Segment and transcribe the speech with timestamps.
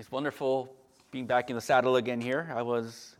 [0.00, 0.74] it's wonderful
[1.10, 2.50] being back in the saddle again here.
[2.56, 3.16] I was,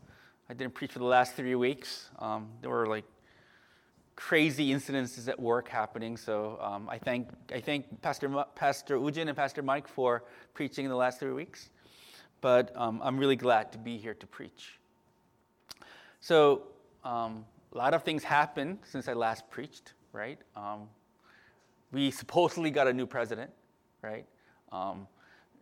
[0.49, 2.09] I didn't preach for the last three weeks.
[2.17, 3.05] Um, there were like
[4.15, 6.17] crazy incidences at work happening.
[6.17, 10.23] So um, I thank I thank Pastor Pastor Eugene and Pastor Mike for
[10.55, 11.69] preaching in the last three weeks.
[12.41, 14.79] But um, I'm really glad to be here to preach.
[16.19, 16.63] So
[17.03, 19.93] um, a lot of things happened since I last preached.
[20.13, 20.39] Right?
[20.55, 20.89] Um,
[21.91, 23.51] we supposedly got a new president.
[24.01, 24.25] Right?
[24.71, 25.05] Um,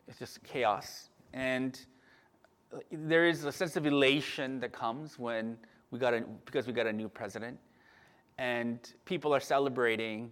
[0.09, 1.79] it's just chaos and
[2.91, 5.57] there is a sense of elation that comes when
[5.91, 7.57] we got a, because we got a new president,
[8.37, 10.31] and people are celebrating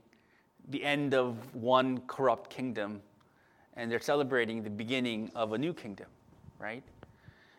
[0.70, 3.02] the end of one corrupt kingdom,
[3.76, 6.08] and they're celebrating the beginning of a new kingdom,
[6.60, 6.84] right?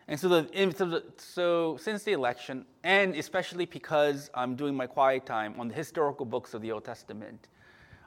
[0.07, 5.59] And so, the, so since the election, and especially because I'm doing my quiet time
[5.59, 7.47] on the historical books of the Old Testament,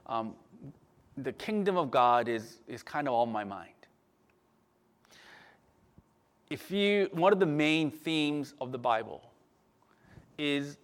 [0.06, 0.34] um,
[1.16, 3.81] the kingdom of God is, is kind of on my mind
[6.52, 9.22] if you one of the main themes of the Bible
[10.36, 10.76] is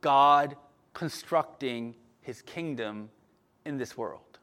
[0.00, 0.56] God
[0.92, 3.08] constructing his kingdom
[3.64, 4.40] in this world.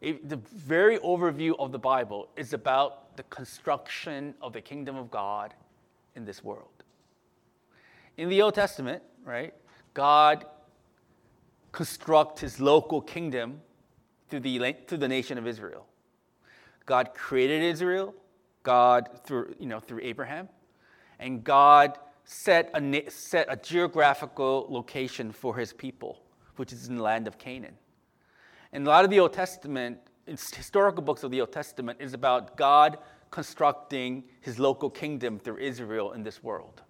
[0.00, 5.10] It, the very overview of the Bible is about the construction of the kingdom of
[5.10, 5.54] God
[6.14, 6.84] in this world.
[8.16, 9.54] In the Old Testament, right,
[9.92, 10.44] God
[11.72, 13.60] constructs his local kingdom
[14.28, 15.84] through the, through the nation of Israel.
[16.84, 18.14] God created Israel,
[18.66, 20.48] God through, you know, through Abraham.
[21.20, 26.18] And God set a, set a geographical location for his people,
[26.56, 27.76] which is in the land of Canaan.
[28.72, 32.56] And a lot of the Old Testament, historical books of the Old Testament, is about
[32.56, 32.98] God
[33.30, 36.82] constructing his local kingdom through Israel in this world.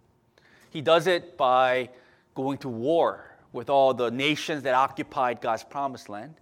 [0.70, 1.90] He does it by
[2.34, 6.34] going to war with all the nations that occupied God's promised land.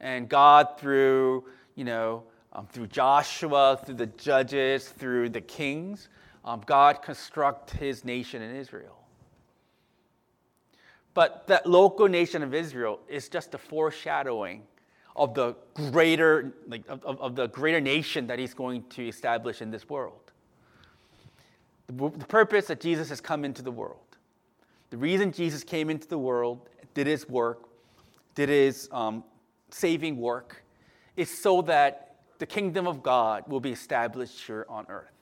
[0.00, 2.22] And God, through, you know,
[2.58, 6.08] um, through Joshua, through the judges, through the kings,
[6.44, 8.98] um, God construct his nation in Israel.
[11.14, 14.62] But that local nation of Israel is just a foreshadowing
[15.14, 19.70] of the greater, like, of, of the greater nation that he's going to establish in
[19.70, 20.32] this world.
[21.86, 24.16] The, the purpose that Jesus has come into the world.
[24.90, 27.68] The reason Jesus came into the world, did his work,
[28.34, 29.22] did his um,
[29.70, 30.64] saving work,
[31.16, 32.07] is so that
[32.38, 35.12] the kingdom of God will be established here on earth.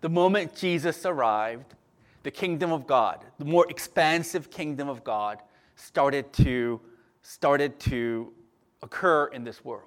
[0.00, 1.74] The moment Jesus arrived,
[2.22, 5.38] the kingdom of God, the more expansive kingdom of God,
[5.76, 6.80] started to,
[7.22, 8.32] started to
[8.82, 9.84] occur in this world.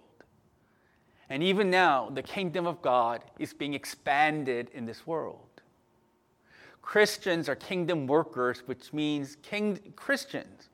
[1.29, 5.40] And even now, the kingdom of God is being expanded in this world.
[6.81, 10.69] Christians are kingdom workers, which means king, Christians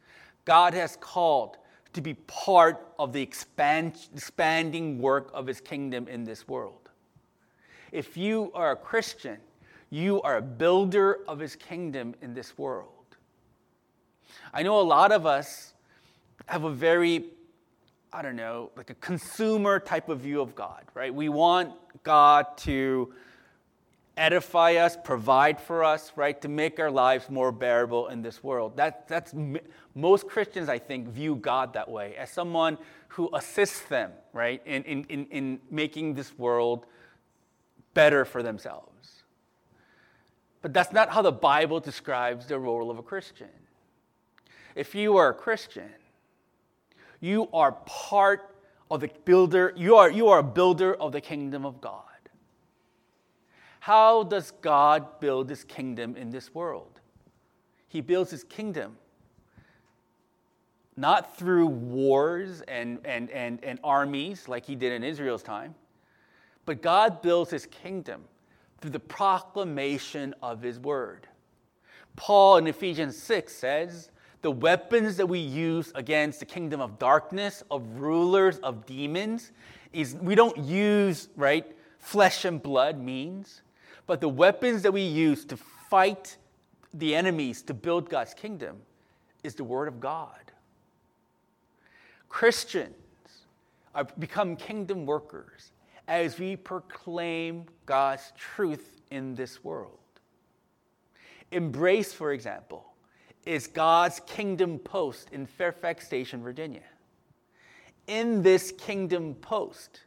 [0.50, 1.59] God has called
[1.94, 6.90] to be part of the expand, expanding work of his kingdom in this world.
[7.92, 9.38] If you are a Christian,
[9.90, 12.94] you are a builder of his kingdom in this world.
[14.54, 15.74] I know a lot of us
[16.46, 17.26] have a very,
[18.14, 21.14] I don't know, like a consumer type of view of God, right?
[21.14, 21.74] We want
[22.04, 23.14] God to
[24.20, 28.76] edify us, provide for us, right, to make our lives more bearable in this world.
[28.78, 29.34] That, that's
[29.96, 32.78] most Christians, I think, view God that way as someone
[33.08, 36.86] who assists them, right, in, in, in, in making this world
[37.94, 39.24] better for themselves.
[40.62, 43.48] But that's not how the Bible describes the role of a Christian.
[44.76, 45.90] If you are a Christian,
[47.22, 48.56] you are part
[48.92, 52.04] of the builder, you are, you are a builder of the kingdom of God.
[53.80, 57.00] How does God build his kingdom in this world?
[57.88, 58.98] He builds his kingdom
[61.00, 65.74] not through wars and, and, and, and armies like he did in Israel's time,
[66.66, 68.26] but God builds his kingdom
[68.82, 71.26] through the proclamation of his word.
[72.18, 74.10] Paul in Ephesians 6 says,
[74.42, 79.52] the weapons that we use against the kingdom of darkness, of rulers, of demons,
[79.92, 81.66] is we don't use, right,
[81.98, 83.62] flesh and blood means.
[84.10, 86.36] But the weapons that we use to fight
[86.96, 88.78] the enemies to build God's kingdom
[89.44, 90.52] is the Word of God.
[92.28, 92.96] Christians
[93.94, 95.74] are become kingdom workers
[96.08, 100.00] as we proclaim God's truth in this world.
[101.52, 102.92] Embrace, for example,
[103.46, 106.82] is God's kingdom post in Fairfax Station, Virginia.
[108.08, 110.02] In this kingdom post,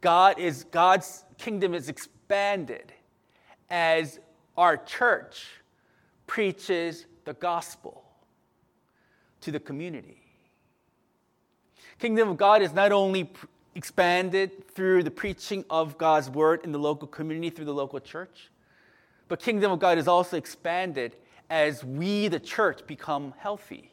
[0.00, 2.94] God is God's kingdom is expanded
[3.72, 4.20] as
[4.56, 5.46] our church
[6.26, 8.04] preaches the gospel
[9.40, 10.20] to the community.
[11.98, 13.32] Kingdom of God is not only
[13.74, 18.50] expanded through the preaching of God's word in the local community, through the local church.
[19.28, 21.16] But kingdom of God is also expanded
[21.48, 23.90] as we, the church, become healthy,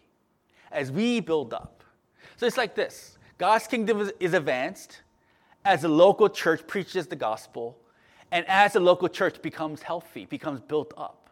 [0.73, 1.85] as we build up.
[2.35, 5.01] So it's like this God's kingdom is, advanced
[5.63, 7.77] as the local church preaches the gospel,
[8.31, 11.29] and as the local church becomes healthy, becomes built up.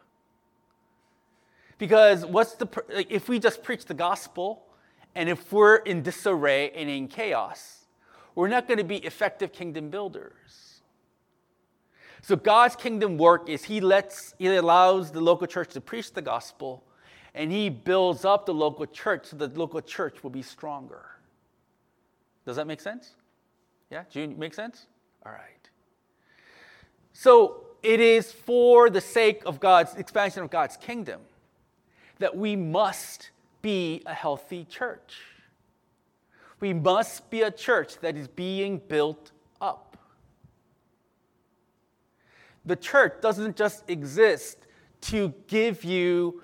[1.77, 2.67] Because what's the
[3.09, 4.63] if we just preach the gospel,
[5.13, 7.85] and if we're in disarray and in chaos,
[8.35, 10.81] we're not going to be effective kingdom builders.
[12.21, 16.21] So God's kingdom work is He lets He allows the local church to preach the
[16.21, 16.83] gospel,
[17.35, 21.05] and He builds up the local church so the local church will be stronger.
[22.45, 23.13] Does that make sense?
[23.91, 24.87] Yeah, June, make sense?
[25.25, 25.56] All right.
[27.19, 31.21] So it is for the sake of God's expansion of God's kingdom
[32.19, 33.31] that we must
[33.63, 35.15] be a healthy church.
[36.59, 39.97] We must be a church that is being built up.
[42.67, 44.59] The church doesn't just exist
[45.09, 46.43] to give you,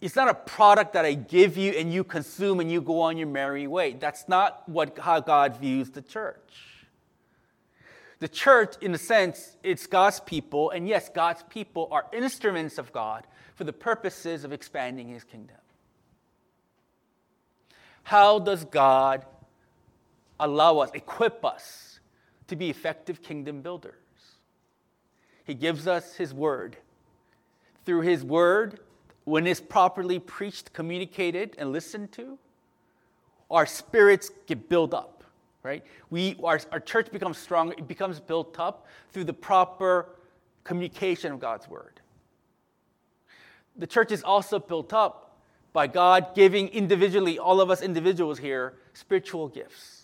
[0.00, 3.16] it's not a product that I give you and you consume and you go on
[3.16, 3.92] your merry way.
[3.92, 6.79] That's not what, how God views the church.
[8.20, 12.92] The church, in a sense, it's God's people, and yes, God's people are instruments of
[12.92, 15.56] God for the purposes of expanding his kingdom.
[18.02, 19.24] How does God
[20.40, 22.00] allow us, equip us
[22.48, 23.94] to be effective kingdom builders.
[25.44, 26.76] He gives us His Word.
[27.84, 28.80] Through His Word,
[29.24, 32.38] when it's properly preached, communicated, and listened to,
[33.50, 35.19] our spirits get built up,
[35.62, 35.84] right?
[36.10, 40.08] We, our, our church becomes strong, it becomes built up through the proper
[40.64, 42.00] communication of God's Word.
[43.76, 45.38] The church is also built up
[45.72, 50.00] by God giving individually, all of us individuals here, spiritual gifts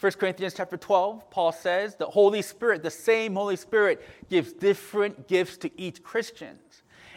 [0.00, 5.28] 1 Corinthians chapter 12, Paul says the Holy Spirit, the same Holy Spirit, gives different
[5.28, 6.58] gifts to each Christian.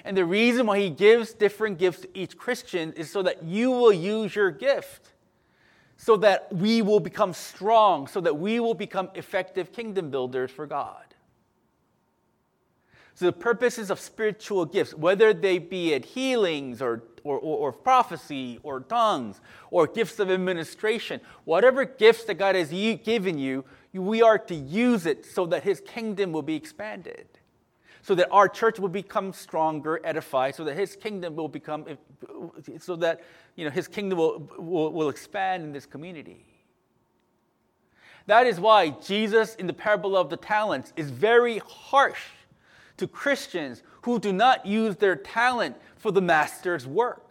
[0.03, 3.71] And the reason why he gives different gifts to each Christian is so that you
[3.71, 5.12] will use your gift,
[6.03, 10.67] so that we will become strong, so that we will become effective kingdom builders for
[10.67, 11.05] God.
[13.13, 17.71] So, the purposes of spiritual gifts, whether they be at healings or, or, or, or,
[17.71, 19.39] prophecy or tongues
[19.71, 23.63] or gifts of administration, whatever gifts that God has given you,
[23.93, 27.27] we are to use it so that His kingdom will be expanded,
[28.03, 31.85] so that our church will become stronger, edified, so that His kingdom will become,
[32.77, 33.21] so that
[33.55, 36.45] you know, His kingdom will, will, will expand in this community.
[38.27, 42.25] That is why Jesus, in the parable of the talents, is very harsh
[42.97, 47.22] to Christians who do not use their talent for the master's work.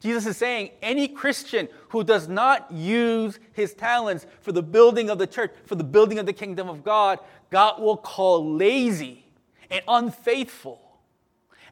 [0.00, 5.18] Jesus is saying any Christian who does not use his talents for the building of
[5.18, 7.18] the church, for the building of the kingdom of God,
[7.50, 9.24] God will call lazy
[9.70, 10.80] and unfaithful.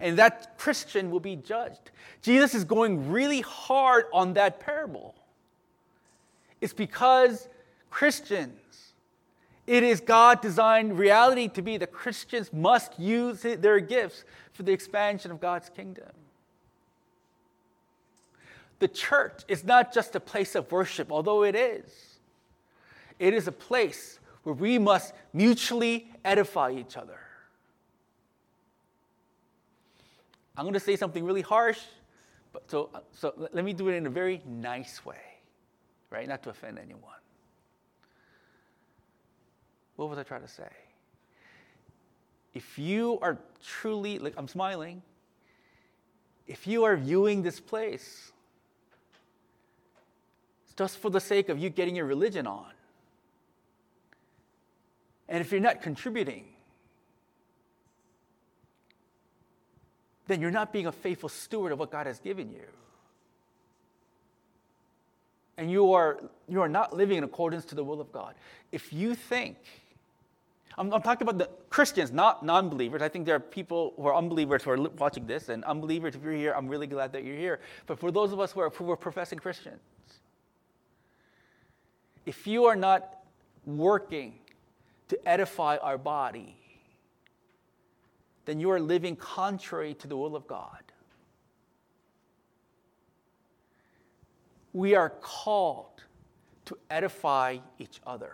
[0.00, 1.90] And that Christian will be judged.
[2.22, 5.14] Jesus is going really hard on that parable.
[6.60, 7.48] It's because
[7.90, 8.58] Christians
[9.66, 14.72] it is God designed reality to be that Christians must use their gifts for the
[14.72, 16.10] expansion of God's kingdom.
[18.78, 21.84] The church is not just a place of worship, although it is.
[23.18, 27.18] It is a place where we must mutually edify each other.
[30.56, 31.80] I'm going to say something really harsh,
[32.52, 35.40] but so, so let me do it in a very nice way,
[36.10, 36.28] right?
[36.28, 37.00] Not to offend anyone.
[39.96, 40.68] What was I trying to say?
[42.52, 45.02] If you are truly, like I'm smiling,
[46.46, 48.32] if you are viewing this place
[50.76, 52.72] just for the sake of you getting your religion on,
[55.28, 56.44] and if you're not contributing,
[60.26, 62.66] then you're not being a faithful steward of what God has given you.
[65.56, 68.34] And you are, you are not living in accordance to the will of God.
[68.72, 69.56] If you think
[70.76, 73.02] I'm, I'm, talking about the Christians, not non believers.
[73.02, 76.22] I think there are people who are unbelievers who are watching this, and unbelievers, if
[76.22, 77.60] you're here, I'm really glad that you're here.
[77.86, 79.80] But for those of us who are, who are professing Christians,
[82.26, 83.18] if you are not
[83.66, 84.34] working
[85.08, 86.56] to edify our body,
[88.44, 90.82] then you are living contrary to the will of God.
[94.72, 96.02] We are called
[96.66, 98.32] to edify each other.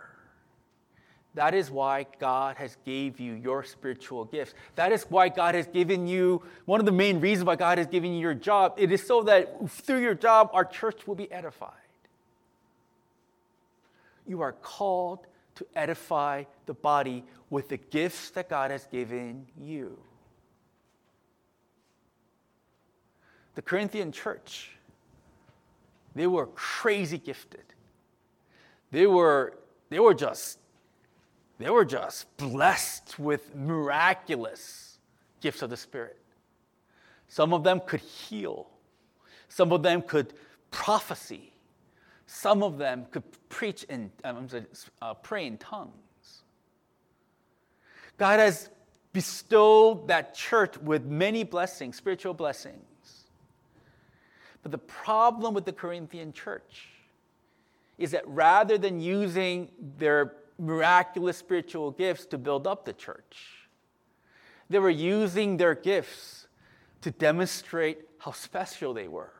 [1.33, 4.53] That is why God has gave you your spiritual gifts.
[4.75, 7.87] That is why God has given you one of the main reasons why God has
[7.87, 8.73] given you your job.
[8.77, 11.71] It is so that through your job our church will be edified.
[14.31, 19.99] You are called to edify the body with the gifts that God has given you.
[23.55, 24.71] The Corinthian church,
[26.15, 27.65] they were crazy gifted.
[28.91, 29.57] They were,
[29.89, 30.57] they were just,
[31.59, 34.97] they were just blessed with miraculous
[35.41, 36.17] gifts of the Spirit.
[37.27, 38.69] Some of them could heal.
[39.49, 40.33] Some of them could
[40.71, 41.50] prophecy.
[42.33, 44.47] Some of them could preach in, um,
[45.01, 46.43] uh, pray in tongues.
[48.17, 48.69] God has
[49.11, 53.25] bestowed that church with many blessings, spiritual blessings.
[54.63, 56.87] But the problem with the Corinthian church
[57.97, 63.67] is that rather than using their miraculous spiritual gifts to build up the church,
[64.69, 66.47] they were using their gifts
[67.01, 69.33] to demonstrate how special they were.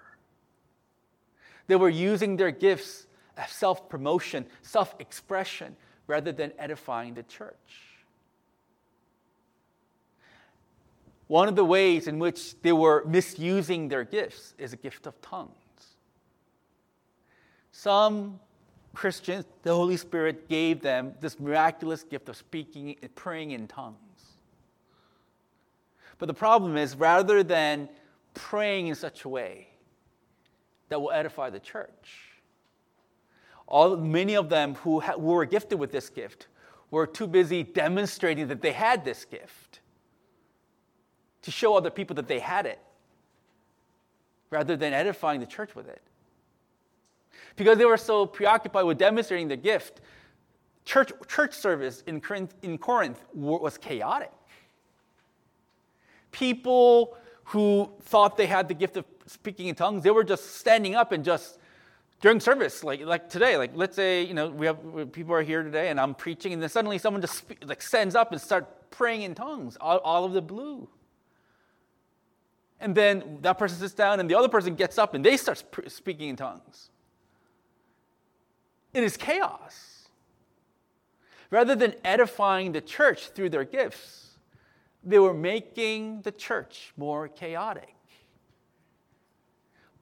[1.72, 7.96] They were using their gifts as self promotion, self expression, rather than edifying the church.
[11.28, 15.22] One of the ways in which they were misusing their gifts is a gift of
[15.22, 15.96] tongues.
[17.72, 18.42] Some
[18.94, 23.96] Christians, the Holy Spirit gave them this miraculous gift of speaking, and praying in tongues.
[26.18, 27.88] But the problem is, rather than
[28.34, 29.71] praying in such a way
[30.92, 32.34] that will edify the church,
[33.66, 36.48] all, many of them who, ha- who were gifted with this gift
[36.92, 39.80] were too busy demonstrating that they had this gift
[41.44, 42.80] to show other people that they had it
[44.50, 46.02] rather than edifying the church with it.
[47.56, 50.02] Because they were so preoccupied with demonstrating the gift,
[50.84, 54.34] church, church service in Corinth, in Corinth was chaotic.
[56.34, 60.96] People who thought they had the gift of speaking in tongues, they were just standing
[60.96, 61.58] up and just
[62.22, 64.78] during service, like like today, like let's say you know we have
[65.12, 68.32] people are here today, and I'm preaching, and then suddenly someone just like stands up
[68.32, 70.88] and start praying in tongues, all, all of the blue.
[72.80, 75.64] And then that person sits down, and the other person gets up, and they start
[75.88, 76.90] speaking in tongues.
[78.94, 80.10] It is chaos.
[81.50, 84.38] Rather than edifying the church through their gifts,
[85.04, 87.96] they were making the church more chaotic.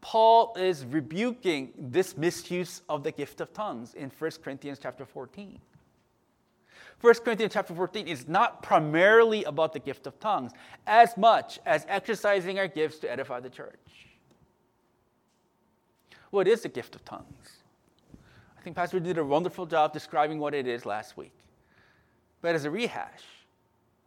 [0.01, 5.59] Paul is rebuking this misuse of the gift of tongues in 1 Corinthians chapter 14.
[7.01, 10.51] 1 Corinthians chapter 14 is not primarily about the gift of tongues
[10.85, 13.79] as much as exercising our gifts to edify the church.
[16.29, 17.59] What is the gift of tongues?
[18.57, 21.33] I think Pastor did a wonderful job describing what it is last week.
[22.41, 23.23] But as a rehash,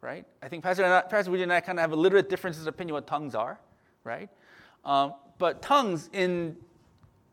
[0.01, 0.25] right?
[0.41, 2.29] I think Pastor, and I, Pastor Woody and I kind of have a little bit
[2.29, 3.59] differences of opinion what tongues are,
[4.03, 4.29] right?
[4.85, 6.55] Um, but tongues in,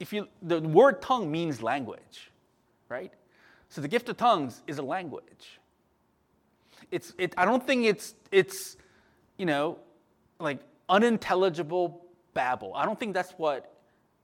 [0.01, 2.33] if you, the word tongue means language,
[2.89, 3.13] right?
[3.69, 5.61] So the gift of tongues is a language.
[6.91, 8.77] It's, it, I don't think it's, it's,
[9.37, 9.79] you know,
[10.41, 12.73] like unintelligible babble.
[12.75, 13.77] I don't think that's what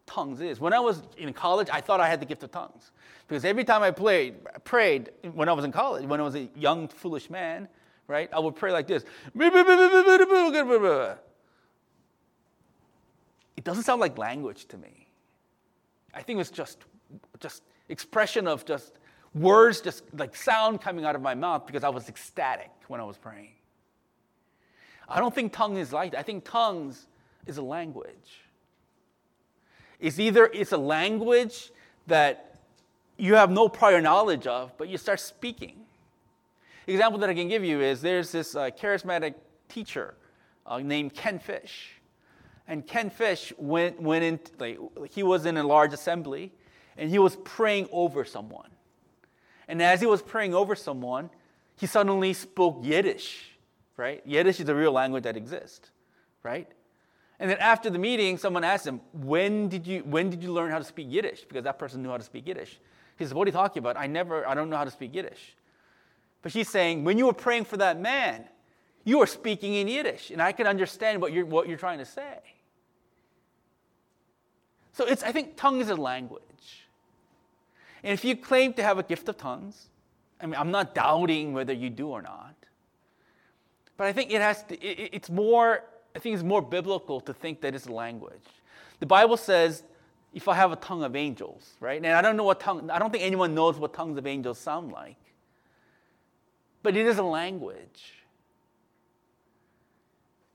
[0.05, 0.59] tongues is.
[0.59, 2.91] When I was in college, I thought I had the gift of tongues.
[3.29, 6.49] Because every time I played, prayed when I was in college, when I was a
[6.57, 7.69] young, foolish man,
[8.09, 9.05] right, I would pray like this.
[13.57, 15.09] It doesn't sound like language to me.
[16.15, 16.79] I think it's just,
[17.41, 18.93] just expression of just
[19.35, 23.05] words just like sound coming out of my mouth because I was ecstatic when I
[23.05, 23.53] was praying.
[25.09, 26.19] I don't think tongue is like that.
[26.19, 27.07] I think tongues
[27.47, 28.43] is a language.
[30.01, 31.71] It's either it's a language
[32.07, 32.57] that
[33.17, 35.77] you have no prior knowledge of, but you start speaking.
[36.87, 39.35] Example that I can give you is there's this uh, charismatic
[39.69, 40.15] teacher
[40.67, 41.96] uh, named Ken Fish.
[42.69, 44.79] And Ken Fish went, went in, like,
[45.11, 46.53] he was in a large assembly
[46.97, 48.71] and he was praying over someone.
[49.69, 51.31] And as he was praying over someone,
[51.77, 53.51] he suddenly spoke Yiddish,
[53.97, 54.23] right?
[54.25, 55.91] Yiddish is a real language that exists,
[56.43, 56.69] right?
[57.39, 60.71] And then after the meeting, someone asked him, when did, you, when did you learn
[60.71, 61.45] how to speak Yiddish?
[61.45, 62.81] Because that person knew how to speak Yiddish.
[63.19, 63.97] He says, What are you talking about?
[63.97, 65.57] I never, I don't know how to speak Yiddish.
[66.43, 68.45] But she's saying, When you were praying for that man,
[69.05, 72.05] you were speaking in Yiddish, and I can understand what you're, what you're trying to
[72.05, 72.39] say.
[74.97, 76.87] So it's, I think tongue is a language.
[78.03, 79.89] And if you claim to have a gift of tongues,
[80.41, 82.55] I mean, I'm not doubting whether you do or not.
[83.99, 85.85] But I think it has to, it, it's more,
[86.15, 88.47] I think it's more biblical to think that it's a language.
[89.01, 89.83] The Bible says,
[90.33, 92.03] if I have a tongue of angels, right?
[92.03, 94.59] And I don't know what tongue, I don't think anyone knows what tongues of angels
[94.59, 95.19] sound like.
[96.83, 98.15] But it is a language.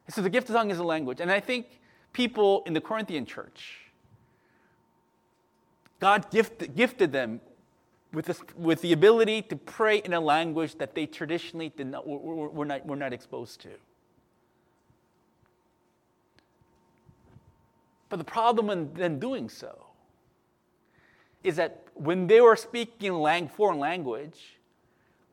[0.10, 1.19] So the gift of tongue is a language.
[1.19, 1.79] And I think
[2.12, 3.80] people in the Corinthian church,
[6.01, 7.39] God gifted, gifted them
[8.12, 12.08] with, this, with the ability to pray in a language that they traditionally did not,
[12.08, 13.70] were, were, not, were not exposed to.
[18.10, 19.86] But the problem in then doing so
[21.43, 24.58] is that when they were speaking lang- foreign language,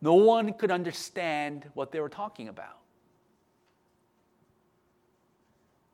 [0.03, 2.77] no one could understand what they were talking about.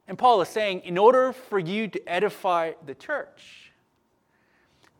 [0.08, 3.63] And Paul is saying, in order for you to edify the church,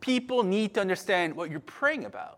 [0.05, 2.37] people need to understand what you're praying about.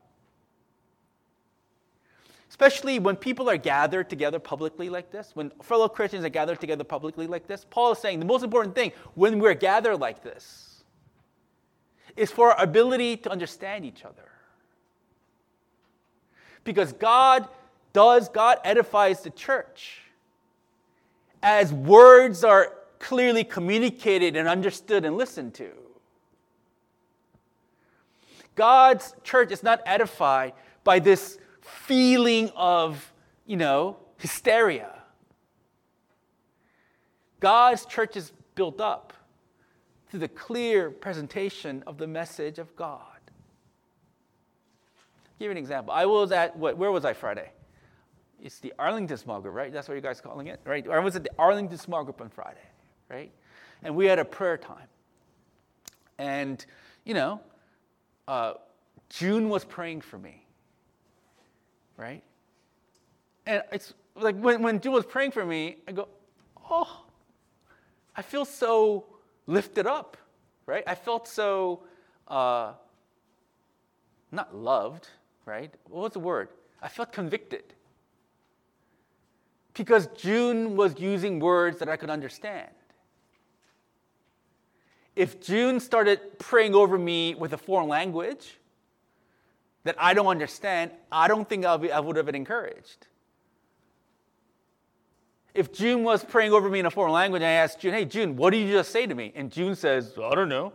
[2.50, 6.86] Especially when people are gathered together publicly like this, when fellow Christians are gathered together
[6.86, 10.86] publicly like this, Paul is saying the most important thing when we're gathered like this
[12.15, 14.29] is for our ability to understand each other.
[16.63, 17.50] Because God
[17.91, 20.03] does, God edifies the church
[21.43, 25.69] as words are clearly communicated and understood and listened to.
[28.57, 30.51] God's church is not edified
[30.83, 33.13] by this feeling of,
[33.45, 34.93] you know, hysteria.
[37.39, 39.13] God's church is built up
[40.09, 43.01] through the clear presentation of the message of God.
[44.97, 45.93] I'll give you an example.
[45.93, 47.51] I was at what, where was I Friday?
[48.41, 49.71] It's the Arlington Small Group, right?
[49.71, 50.87] That's what you guys calling it, right?
[50.89, 52.65] I was at the Arlington Small Group on Friday,
[53.09, 53.31] right?
[53.83, 54.87] And we had a prayer time.
[56.17, 56.65] And,
[57.03, 57.39] you know,
[58.27, 58.53] uh,
[59.10, 60.46] June was praying for me,
[61.96, 62.24] right?
[63.46, 66.07] And it's like when, when June was praying for me, I go,
[66.69, 67.05] oh,
[68.15, 69.05] I feel so
[69.46, 70.17] lifted up,
[70.65, 70.84] right?
[70.86, 71.84] I felt so
[72.27, 72.74] uh,
[74.31, 75.07] not loved,
[75.46, 75.74] right?
[75.89, 76.50] What was the word?
[76.81, 77.63] I felt convicted.
[79.74, 82.69] Because June was using words that I could understand
[85.17, 88.55] if June started praying over me with a foreign language
[89.83, 93.07] that I don't understand, I don't think be, I would have been encouraged.
[95.55, 98.05] If June was praying over me in a foreign language, and I asked June, hey,
[98.05, 99.33] June, what did you just say to me?
[99.35, 100.72] And June says, I don't know.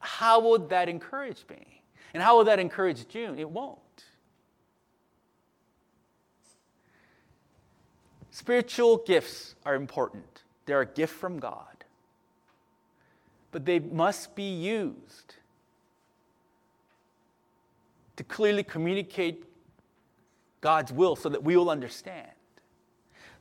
[0.00, 1.82] How would that encourage me?
[2.14, 3.38] And how would that encourage June?
[3.38, 3.78] It won't.
[8.32, 11.75] Spiritual gifts are important, they're a gift from God
[13.52, 15.34] but they must be used
[18.16, 19.44] to clearly communicate
[20.60, 22.30] God's will so that we will understand.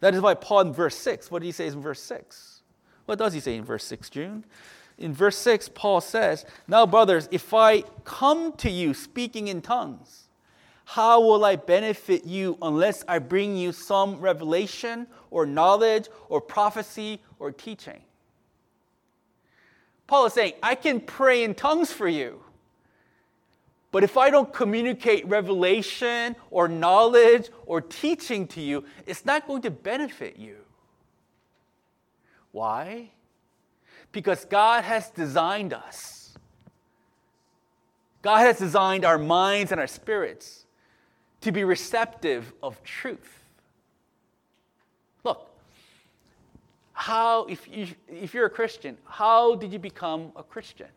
[0.01, 2.61] That is why Paul in verse 6, what do he say in verse 6?
[3.05, 4.45] What does he say in verse 6, June?
[4.97, 10.29] In verse 6, Paul says, Now, brothers, if I come to you speaking in tongues,
[10.85, 17.21] how will I benefit you unless I bring you some revelation or knowledge or prophecy
[17.39, 18.01] or teaching?
[20.07, 22.41] Paul is saying, I can pray in tongues for you.
[23.91, 29.61] But if I don't communicate revelation or knowledge or teaching to you, it's not going
[29.61, 30.57] to benefit you.
[32.51, 33.11] Why?
[34.11, 36.37] Because God has designed us.
[38.21, 40.65] God has designed our minds and our spirits
[41.41, 43.44] to be receptive of truth.
[46.95, 50.87] How, if, you, if you're a Christian, how did you become a Christian?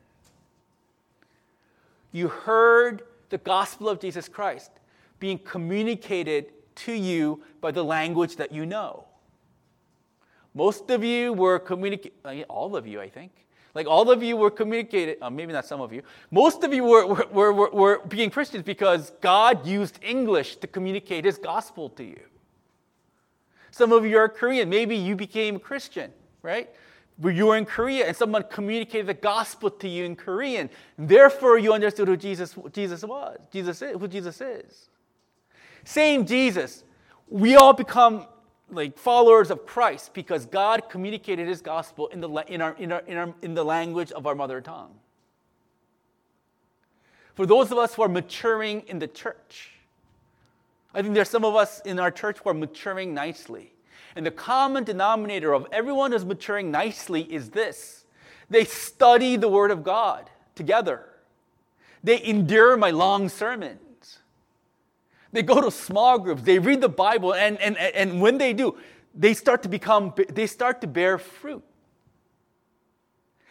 [2.13, 4.71] You heard the gospel of Jesus Christ
[5.19, 9.05] being communicated to you by the language that you know.
[10.55, 13.33] Most of you were communicating, all of you, I think.
[13.75, 16.03] Like all of you were communicated, uh, maybe not some of you.
[16.31, 21.25] Most of you were, were, were, were being Christians because God used English to communicate
[21.25, 22.21] his gospel to you.
[23.79, 24.69] Some of you are Korean.
[24.69, 26.11] Maybe you became a Christian,
[26.43, 26.69] right?
[27.17, 30.69] But you were in Korea and someone communicated the gospel to you in Korean.
[30.99, 34.89] Therefore, you understood who Jesus, Jesus was, Jesus is, who Jesus is.
[35.85, 36.83] Same Jesus.
[37.29, 38.27] We all become
[38.69, 43.05] like followers of Christ because God communicated his gospel in the, in, our, in, our,
[43.07, 44.91] in, our, in the language of our mother tongue.
[47.37, 49.78] For those of us who are maturing in the church,
[50.99, 53.73] I think there's some of us in our church who are maturing nicely.
[54.17, 58.05] And the common denominator of everyone who's maturing nicely is this
[58.51, 61.05] they study the Word of God together,
[62.03, 63.79] they endure my long sermons.
[65.31, 68.77] They go to small groups, they read the Bible, and, and, and when they do,
[69.15, 71.63] they start to become, they start to bear fruit.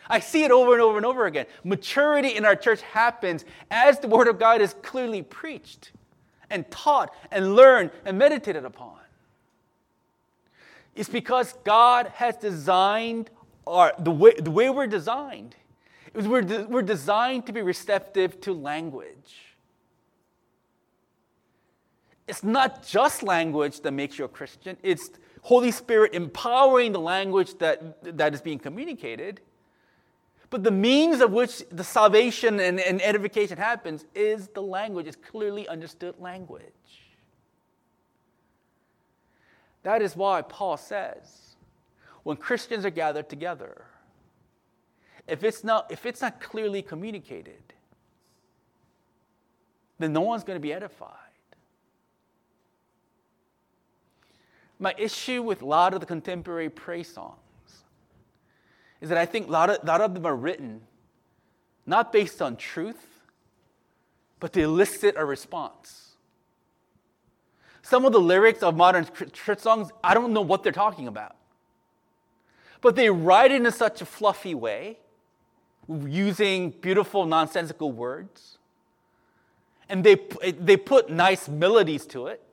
[0.10, 1.46] I see it over and over and over again.
[1.64, 5.92] Maturity in our church happens as the Word of God is clearly preached
[6.50, 9.00] and taught and learned and meditated upon.
[10.96, 13.30] It's because God has designed
[13.68, 15.56] our, the, way, the way we're designed.
[16.14, 19.36] We're, de- we're designed to be receptive to language.
[22.28, 25.12] It's not just language that makes you a Christian, it's
[25.44, 29.40] Holy Spirit empowering the language that, that is being communicated
[30.50, 35.18] but the means of which the salvation and, and edification happens is the language, it's
[35.18, 36.64] clearly understood language.
[39.84, 41.56] That is why Paul says,
[42.24, 43.86] when Christians are gathered together,
[45.28, 47.74] if it's not, if it's not clearly communicated,
[50.00, 51.12] then no one's going to be edified.
[54.80, 57.47] My issue with a lot of the contemporary praise songs
[59.02, 60.82] is that I think a lot of, a lot of them are written
[61.88, 63.08] not based on truth,
[64.40, 66.16] but to elicit a response.
[67.82, 71.38] Some of the lyrics of modern church songs, I don't know what they're talking about.
[72.82, 74.98] But they write it in such a fluffy way,
[75.88, 78.58] using beautiful, nonsensical words.
[79.88, 80.20] And they,
[80.60, 82.44] they put nice melodies to it.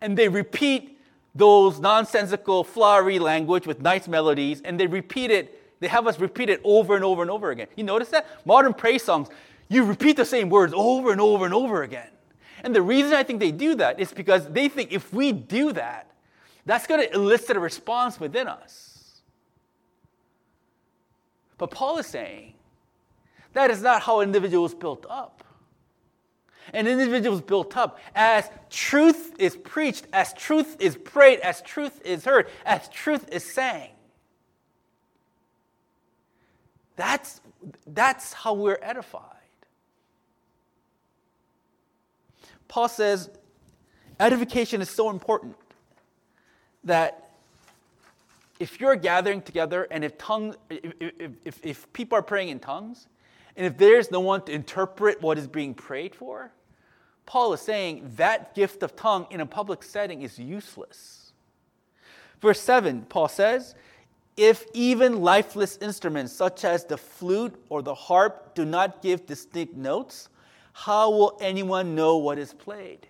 [0.00, 0.95] And they repeat
[1.36, 5.80] those nonsensical, flowery language with nice melodies, and they repeat it.
[5.80, 7.68] They have us repeat it over and over and over again.
[7.76, 8.26] You notice that?
[8.46, 9.28] Modern praise songs,
[9.68, 12.08] you repeat the same words over and over and over again.
[12.62, 15.72] And the reason I think they do that is because they think if we do
[15.72, 16.10] that,
[16.64, 19.22] that's going to elicit a response within us.
[21.58, 22.54] But Paul is saying
[23.52, 25.42] that is not how individuals built up.
[26.72, 32.00] An individual is built up as truth is preached, as truth is prayed, as truth
[32.04, 33.90] is heard, as truth is sang.
[36.96, 37.40] That's,
[37.86, 39.22] that's how we're edified.
[42.68, 43.30] Paul says
[44.18, 45.56] edification is so important
[46.84, 47.30] that
[48.58, 52.58] if you're gathering together and if tongues, if, if, if, if people are praying in
[52.58, 53.06] tongues,
[53.56, 56.52] and if there's no one to interpret what is being prayed for,
[57.24, 61.32] Paul is saying that gift of tongue in a public setting is useless.
[62.40, 63.74] Verse 7, Paul says,
[64.36, 69.74] If even lifeless instruments such as the flute or the harp do not give distinct
[69.74, 70.28] notes,
[70.72, 73.08] how will anyone know what is played?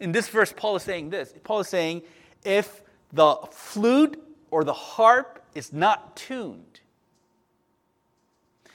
[0.00, 1.32] In this verse, Paul is saying this.
[1.44, 2.02] Paul is saying,
[2.44, 6.64] if the flute or the harp is not tuned,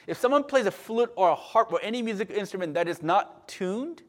[0.06, 3.48] if someone plays a flute or a harp or any music instrument that is not
[3.48, 4.02] tuned,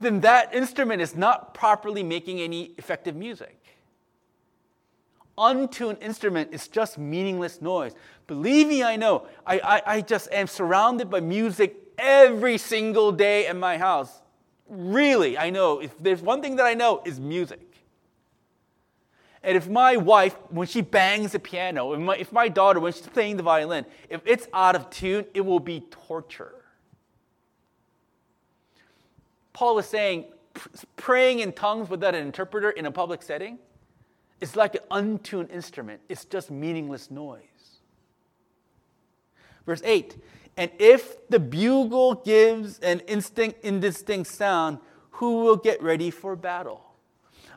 [0.00, 3.58] then that instrument is not properly making any effective music.
[5.38, 7.92] Untuned instrument is just meaningless noise.
[8.26, 9.26] Believe me, I know.
[9.46, 14.22] I, I, I just am surrounded by music every single day in my house.
[14.68, 15.80] Really, I know.
[15.80, 17.65] If there's one thing that I know is music.
[19.42, 22.92] And if my wife, when she bangs the piano, if my, if my daughter, when
[22.92, 26.54] she's playing the violin, if it's out of tune, it will be torture.
[29.52, 30.26] Paul is saying
[30.96, 33.58] praying in tongues without an interpreter in a public setting
[34.40, 37.40] is like an untuned instrument, it's just meaningless noise.
[39.64, 40.16] Verse 8
[40.56, 44.78] And if the bugle gives an instinct, indistinct sound,
[45.12, 46.82] who will get ready for battle?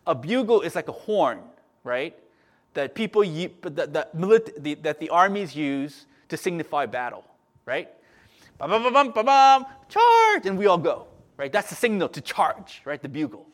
[0.08, 1.40] A bugle is like a horn,
[1.84, 2.16] right?
[2.74, 7.26] That people that, that, that the armies use to signify battle,
[7.66, 7.90] right?
[8.58, 11.08] Bum, bum, bum, bum, bum, charge, and we all go
[11.40, 11.54] right?
[11.54, 13.02] That's the signal to charge, right?
[13.02, 13.48] The bugle.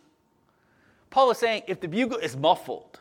[1.12, 3.00] Paul is saying if the bugle is muffled,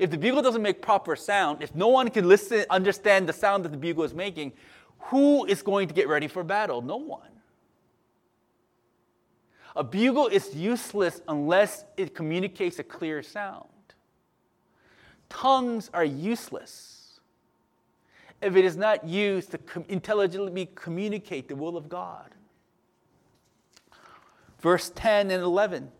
[0.00, 3.64] if the bugle doesn't make proper sound, if no one can listen, understand the sound
[3.64, 4.52] that the bugle is making,
[4.98, 6.82] who is going to get ready for battle?
[6.82, 7.30] No one.
[9.76, 13.68] A bugle is useless unless it communicates a clear sound.
[15.28, 17.20] Tongues are useless
[18.42, 22.30] if it is not used to com- intelligently communicate the will of God.
[24.60, 25.90] Verse 10 and 11.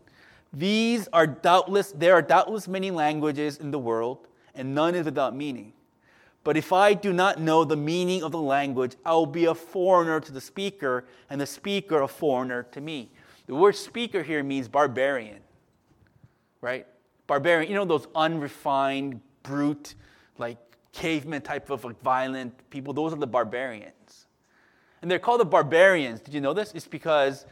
[0.53, 5.35] These are doubtless, there are doubtless many languages in the world, and none is without
[5.35, 5.73] meaning.
[6.43, 9.53] But if I do not know the meaning of the language, I will be a
[9.53, 13.09] foreigner to the speaker, and the speaker a foreigner to me.
[13.47, 15.39] The word speaker here means barbarian,
[16.61, 16.87] right?
[17.27, 19.95] Barbarian, you know, those unrefined, brute,
[20.37, 20.57] like
[20.93, 24.27] caveman type of like violent people, those are the barbarians.
[25.01, 26.21] And they're called the barbarians.
[26.21, 26.71] Did you know this?
[26.73, 27.45] It's because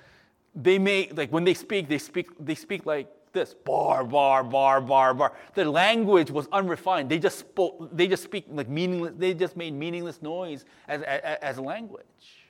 [0.55, 4.79] they may like when they speak they speak they speak like this bar bar bar
[4.79, 9.33] bar bar their language was unrefined they just spoke they just speak like meaningless they
[9.33, 12.47] just made meaningless noise as, as, as language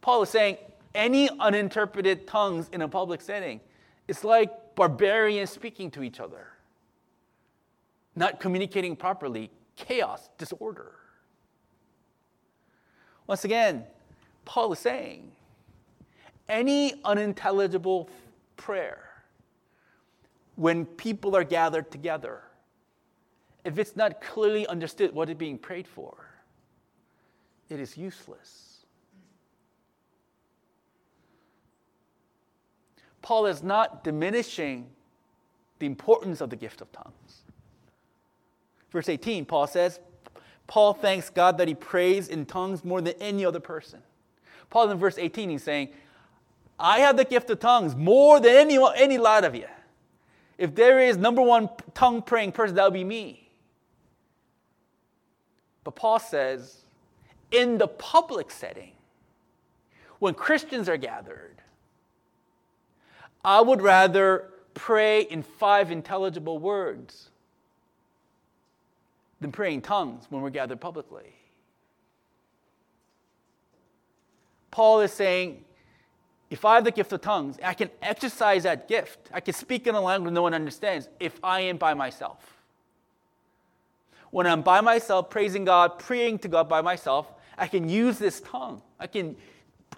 [0.00, 0.56] paul is saying
[0.94, 3.60] any uninterpreted tongues in a public setting
[4.08, 6.48] it's like barbarians speaking to each other
[8.14, 10.92] not communicating properly chaos disorder
[13.26, 13.84] once again
[14.44, 15.32] paul is saying
[16.48, 18.08] any unintelligible
[18.56, 19.12] prayer
[20.56, 22.42] when people are gathered together,
[23.64, 26.28] if it's not clearly understood what is being prayed for,
[27.68, 28.71] it is useless.
[33.22, 34.86] Paul is not diminishing
[35.78, 37.42] the importance of the gift of tongues.
[38.90, 40.00] Verse 18, Paul says,
[40.66, 44.00] Paul thanks God that he prays in tongues more than any other person.
[44.70, 45.88] Paul in verse 18, he's saying,
[46.78, 49.66] I have the gift of tongues more than any, any lot of you.
[50.58, 53.50] If there is number one tongue praying person, that would be me.
[55.84, 56.82] But Paul says,
[57.50, 58.92] in the public setting,
[60.18, 61.61] when Christians are gathered,
[63.44, 67.30] I would rather pray in five intelligible words
[69.40, 71.34] than praying tongues when we're gathered publicly.
[74.70, 75.64] Paul is saying,
[76.50, 79.30] if I have the gift of tongues, I can exercise that gift.
[79.32, 82.62] I can speak in a language no one understands if I am by myself.
[84.30, 88.40] When I'm by myself, praising God, praying to God by myself, I can use this
[88.40, 88.80] tongue.
[88.98, 89.36] I can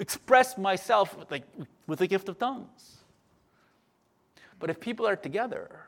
[0.00, 1.44] express myself like
[1.86, 3.03] with the gift of tongues.
[4.58, 5.80] But if people are together,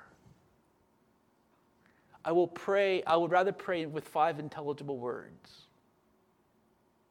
[2.24, 5.62] I will pray, I would rather pray with five intelligible words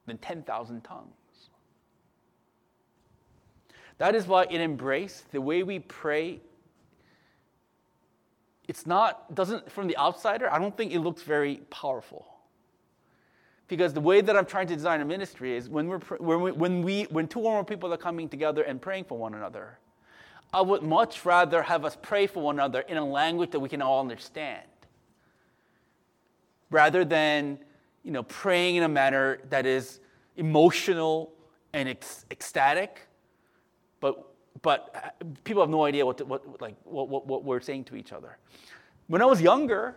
[0.05, 1.09] than 10,000 tongues.
[3.97, 6.41] That is why in Embrace, the way we pray,
[8.67, 12.25] it's not, doesn't, from the outsider, I don't think it looks very powerful.
[13.67, 16.51] Because the way that I'm trying to design a ministry is when, we're, when, we,
[16.51, 19.79] when, we, when two or more people are coming together and praying for one another,
[20.53, 23.69] I would much rather have us pray for one another in a language that we
[23.69, 24.63] can all understand
[26.69, 27.59] rather than
[28.03, 29.99] you know, praying in a manner that is
[30.37, 31.33] emotional
[31.73, 33.01] and ec- ecstatic,
[33.99, 34.27] but,
[34.61, 37.83] but uh, people have no idea what, to, what, like, what, what, what we're saying
[37.85, 38.37] to each other.
[39.07, 39.95] When I was younger,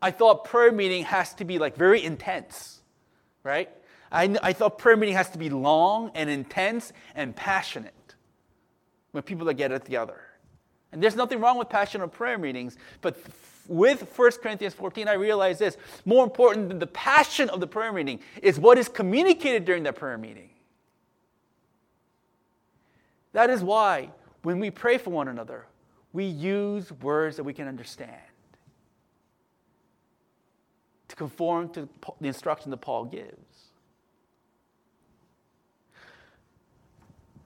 [0.00, 2.80] I thought prayer meeting has to be like very intense,
[3.44, 3.68] right?
[4.10, 7.94] I, I thought prayer meeting has to be long and intense and passionate
[9.12, 10.20] when people are gathered together.
[10.92, 13.16] And there's nothing wrong with passionate prayer meetings, but
[13.66, 17.92] with 1 Corinthians 14, I realize this more important than the passion of the prayer
[17.92, 20.50] meeting is what is communicated during that prayer meeting.
[23.32, 24.10] That is why
[24.42, 25.66] when we pray for one another,
[26.12, 28.12] we use words that we can understand
[31.08, 31.88] to conform to
[32.20, 33.34] the instruction that Paul gives.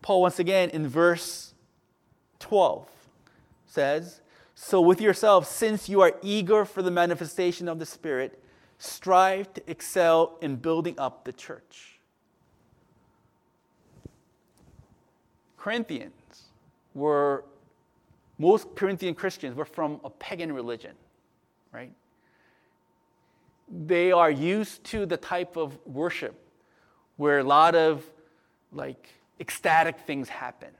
[0.00, 1.51] Paul, once again, in verse
[2.42, 2.86] 12,
[3.66, 4.20] says,
[4.54, 8.40] so, with yourselves, since you are eager for the manifestation of the Spirit,
[8.78, 11.98] strive to excel in building up the church.
[15.56, 16.12] Corinthians
[16.94, 17.44] were,
[18.38, 20.92] most Corinthian Christians were from a pagan religion,
[21.72, 21.92] right?
[23.86, 26.34] They are used to the type of worship
[27.16, 28.04] where a lot of
[28.72, 29.08] like
[29.40, 30.70] ecstatic things happen.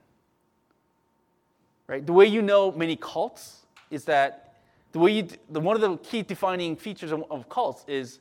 [1.87, 2.05] Right?
[2.05, 4.55] The way you know many cults is that
[4.93, 8.19] the way you, the, one of the key defining features of, of cults is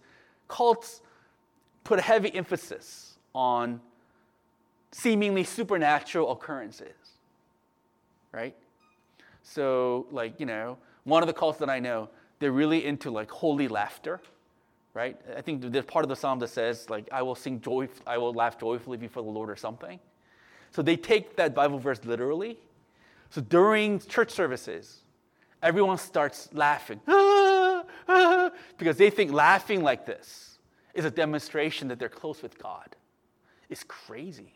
[0.48, 1.02] cults
[1.84, 3.82] put a heavy emphasis on
[4.92, 6.96] seemingly supernatural occurrences,
[8.32, 8.56] right?
[9.44, 13.30] So, like, you know, one of the cults that I know, they're really into like
[13.30, 14.20] holy laughter,
[14.94, 15.20] right?
[15.36, 18.18] I think there's part of the psalm that says, like, I will sing joy, I
[18.18, 20.00] will laugh joyfully before the Lord or something.
[20.72, 22.58] So they take that Bible verse literally.
[23.32, 25.02] So during church services,
[25.64, 27.00] everyone starts laughing
[28.78, 30.60] because they think laughing like this
[30.94, 32.96] is a demonstration that they're close with God.
[33.70, 34.54] It's crazy.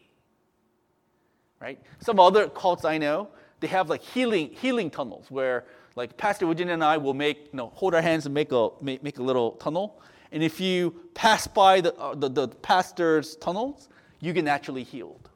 [1.61, 1.79] Right?
[1.99, 3.29] Some other cults I know,
[3.61, 5.63] they have like healing, healing tunnels where
[5.95, 8.69] like Pastor Eugene and I will make, you know, hold our hands and make a,
[8.81, 10.01] make, make a little tunnel.
[10.33, 13.87] And if you pass by the, uh, the, the pastor's tunnels,
[14.19, 15.29] you get naturally healed.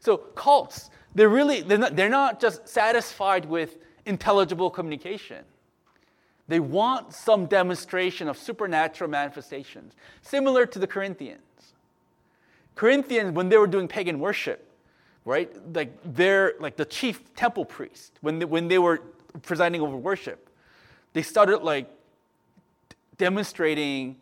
[0.00, 5.44] So cults, they're really, they're not, they're not just satisfied with intelligible communication.
[6.46, 11.40] They want some demonstration of supernatural manifestations, similar to the Corinthians.
[12.74, 14.70] Corinthians, when they were doing pagan worship,
[15.24, 19.02] right, like they're like the chief temple priest, when they, when they were
[19.40, 20.50] presiding over worship,
[21.14, 21.90] they started like
[23.16, 24.16] demonstrating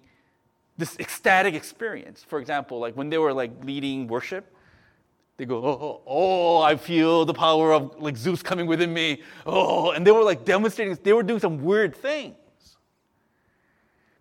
[0.78, 2.22] this ecstatic experience.
[2.22, 4.53] For example, like when they were like leading worship,
[5.36, 9.22] they go, oh, oh, I feel the power of like Zeus coming within me.
[9.44, 12.36] Oh, and they were like demonstrating, they were doing some weird things.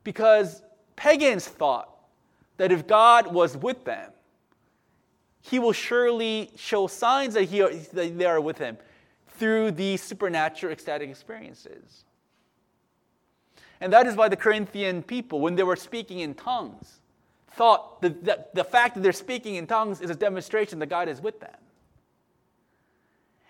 [0.04, 0.64] Because
[0.96, 1.90] pagans thought
[2.58, 4.12] that if God was with them,
[5.42, 8.78] he will surely show signs that, he, that they are with him
[9.28, 12.06] through these supernatural ecstatic experiences.
[13.82, 17.02] And that is why the Corinthian people, when they were speaking in tongues,
[17.54, 21.08] thought that, that the fact that they're speaking in tongues is a demonstration that God
[21.08, 21.56] is with them.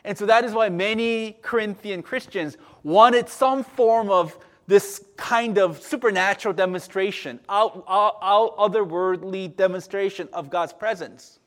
[0.03, 4.37] And so that is why many Corinthian Christians wanted some form of
[4.67, 11.39] this kind of supernatural demonstration, out, out, out otherworldly demonstration of God's presence,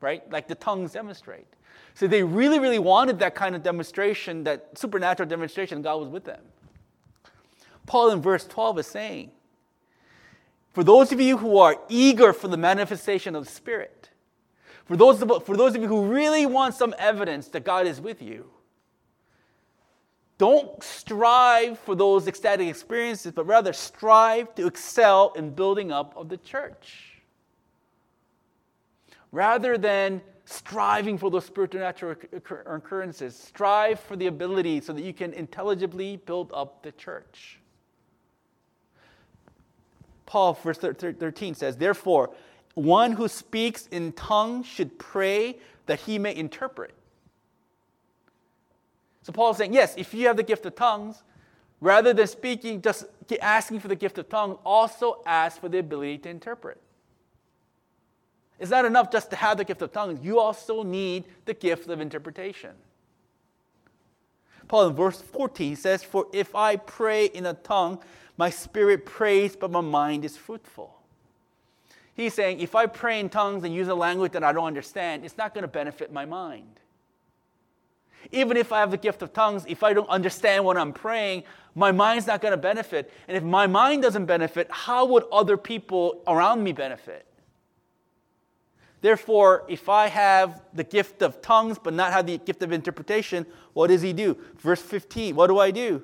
[0.00, 0.28] right?
[0.30, 1.46] Like the tongues demonstrate.
[1.94, 6.24] So they really, really wanted that kind of demonstration, that supernatural demonstration, God was with
[6.24, 6.40] them.
[7.86, 9.30] Paul in verse 12 is saying,
[10.72, 14.10] For those of you who are eager for the manifestation of the Spirit,
[14.84, 18.00] for those, of, for those of you who really want some evidence that God is
[18.00, 18.50] with you,
[20.38, 26.28] don't strive for those ecstatic experiences, but rather strive to excel in building up of
[26.28, 27.20] the church.
[29.32, 35.12] Rather than striving for those spiritual natural occurrences, strive for the ability so that you
[35.12, 37.59] can intelligibly build up the church.
[40.30, 42.30] Paul, verse 13 says, Therefore,
[42.74, 46.94] one who speaks in tongues should pray that he may interpret.
[49.22, 51.24] So Paul is saying, yes, if you have the gift of tongues,
[51.80, 53.06] rather than speaking, just
[53.42, 56.80] asking for the gift of tongues, also ask for the ability to interpret.
[58.60, 61.88] It's not enough just to have the gift of tongues, you also need the gift
[61.88, 62.70] of interpretation.
[64.68, 68.00] Paul in verse 14 says, For if I pray in a tongue,
[68.40, 70.96] my spirit prays, but my mind is fruitful.
[72.14, 75.26] He's saying, if I pray in tongues and use a language that I don't understand,
[75.26, 76.80] it's not going to benefit my mind.
[78.32, 81.42] Even if I have the gift of tongues, if I don't understand what I'm praying,
[81.74, 83.12] my mind's not going to benefit.
[83.28, 87.26] And if my mind doesn't benefit, how would other people around me benefit?
[89.02, 93.44] Therefore, if I have the gift of tongues but not have the gift of interpretation,
[93.74, 94.38] what does he do?
[94.56, 96.02] Verse 15, what do I do?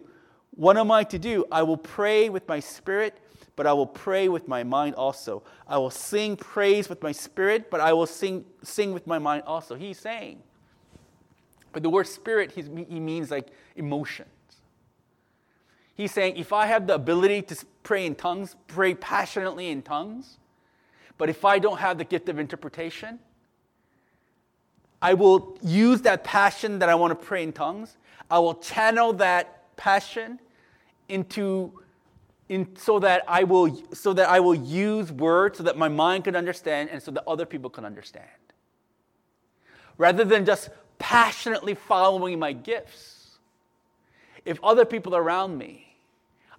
[0.56, 1.44] What am I to do?
[1.52, 3.20] I will pray with my spirit,
[3.54, 5.42] but I will pray with my mind also.
[5.68, 9.44] I will sing praise with my spirit, but I will sing, sing with my mind
[9.46, 9.74] also.
[9.74, 10.42] He's saying,
[11.72, 12.62] but the word spirit, he
[13.00, 14.28] means like emotions.
[15.94, 20.38] He's saying, if I have the ability to pray in tongues, pray passionately in tongues,
[21.18, 23.18] but if I don't have the gift of interpretation,
[25.02, 27.96] I will use that passion that I want to pray in tongues.
[28.30, 30.40] I will channel that passion
[31.08, 31.80] into
[32.48, 36.24] in, so that I will so that I will use words so that my mind
[36.24, 38.28] can understand and so that other people can understand.
[39.98, 43.38] Rather than just passionately following my gifts.
[44.44, 45.96] If other people around me,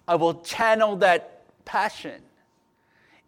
[0.06, 2.22] I will channel that passion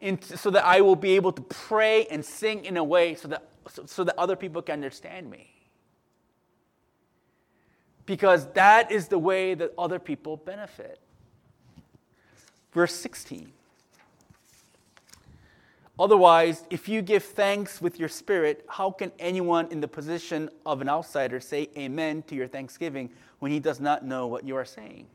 [0.00, 3.28] into, so that I will be able to pray and sing in a way so
[3.28, 5.50] that, so, so that other people can understand me.
[8.06, 10.98] Because that is the way that other people benefit.
[12.72, 13.52] Verse 16.
[15.98, 20.80] Otherwise, if you give thanks with your spirit, how can anyone in the position of
[20.80, 24.64] an outsider say amen to your thanksgiving when he does not know what you are
[24.64, 25.06] saying?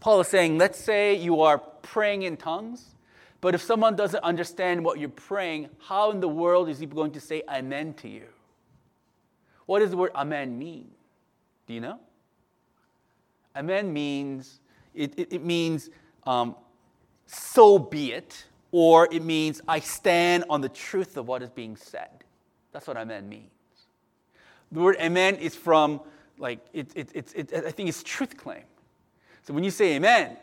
[0.00, 2.94] Paul is saying, let's say you are praying in tongues,
[3.40, 7.12] but if someone doesn't understand what you're praying, how in the world is he going
[7.12, 8.26] to say amen to you?
[9.64, 10.90] What does the word amen mean?
[11.66, 12.00] Do you know?
[13.56, 14.60] Amen means,
[14.94, 15.90] it, it, it means,
[16.24, 16.54] um,
[17.26, 21.76] so be it or it means I stand on the truth of what is being
[21.76, 22.24] said.
[22.72, 23.50] That's what amen means.
[24.70, 26.00] The word amen is from,
[26.38, 28.64] like, it, it, it, it, I think it's truth claim.
[29.42, 30.36] So when you say amen,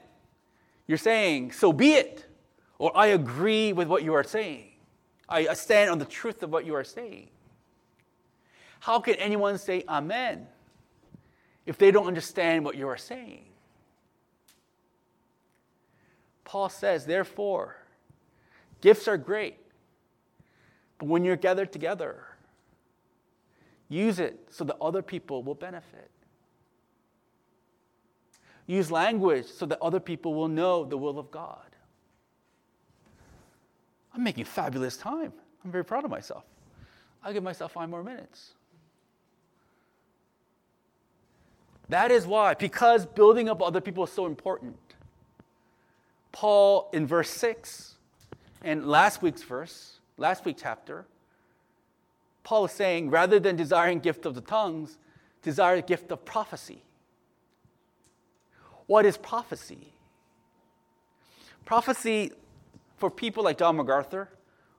[0.88, 2.26] you're saying, so be it,
[2.78, 4.66] or I agree with what you are saying.
[5.32, 7.30] I stand on the truth of what you are saying.
[8.80, 10.48] How can anyone say amen
[11.68, 13.46] if they don't understand what you are saying?
[16.50, 17.80] Paul says, therefore,
[18.82, 19.58] Gifts are great.
[20.98, 22.24] But when you're gathered together,
[23.88, 26.10] use it so that other people will benefit.
[28.68, 31.58] Use language so that other people will know the will of God.
[34.14, 35.34] I'm making fabulous time.
[35.64, 36.44] I'm very proud of myself.
[37.24, 38.54] I'll give myself five more minutes.
[41.90, 44.78] That is why, because building up other people is so important.
[46.32, 47.96] Paul in verse 6
[48.64, 51.06] in last week's verse, last week's chapter,
[52.44, 54.98] Paul is saying rather than desiring gift of the tongues,
[55.42, 56.82] desire the gift of prophecy.
[58.88, 59.94] What is prophecy?
[61.66, 62.32] Prophecy
[62.98, 64.30] for people like John MacArthur,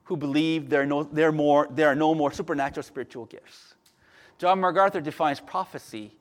[0.03, 3.75] who believe there are no, there are more, there are no more supernatural spiritual gifts.
[4.37, 6.11] John MacArthur defines prophecy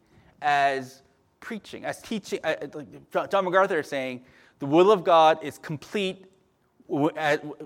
[0.41, 1.03] as
[1.41, 2.39] preaching, as teaching.
[2.45, 4.23] Uh John MacArthur is saying
[4.61, 6.27] the will of God is complete,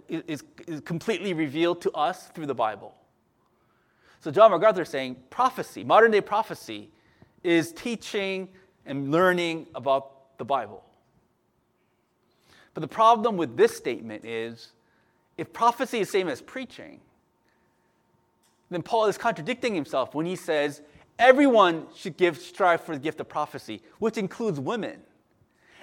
[0.09, 2.95] is, is completely revealed to us through the Bible.
[4.21, 6.89] So John MacArthur is saying prophecy, modern day prophecy,
[7.43, 8.49] is teaching
[8.87, 10.83] and learning about the Bible.
[12.73, 14.73] But the problem with this statement is
[15.37, 17.01] if prophecy is same as preaching,
[18.71, 20.81] then Paul is contradicting himself when he says
[21.19, 25.01] everyone should give strive for the gift of prophecy, which includes women.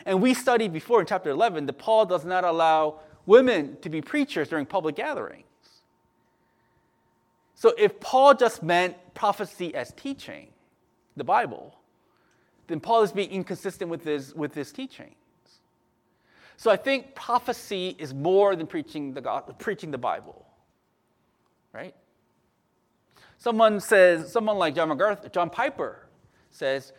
[0.05, 4.01] And we studied before in chapter 11 that Paul does not allow women to be
[4.01, 5.45] preachers during public gatherings.
[7.55, 10.47] So if Paul just meant prophecy as teaching,
[11.15, 11.77] the Bible,
[12.67, 15.15] then Paul is being inconsistent with his, with his teachings.
[16.57, 20.45] So I think prophecy is more than preaching the, God, preaching the Bible,
[21.73, 21.95] right?
[23.37, 26.07] Someone says, someone like John MacArthur, John Piper
[26.51, 26.93] says,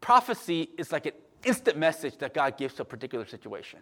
[0.00, 1.12] prophecy is like an
[1.44, 3.80] instant message that God gives to a particular situation.